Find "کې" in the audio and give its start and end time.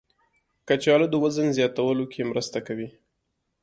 2.13-2.29